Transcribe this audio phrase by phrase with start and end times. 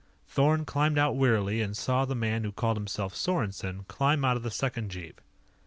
[0.27, 4.41] Thorn climbed out wearily and saw the man who called himself Sorensen climb out of
[4.41, 5.21] the second jeep.